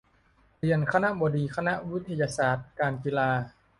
[0.59, 3.29] เรียน คณบดีคณะวิทยาศาสตร์การกีฬา